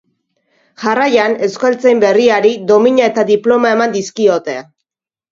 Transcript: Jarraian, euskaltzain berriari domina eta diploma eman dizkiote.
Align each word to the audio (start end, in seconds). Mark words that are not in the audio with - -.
Jarraian, 0.83 1.33
euskaltzain 1.47 2.01
berriari 2.03 2.53
domina 2.71 3.05
eta 3.09 3.25
diploma 3.27 3.75
eman 3.75 3.93
dizkiote. 3.97 4.57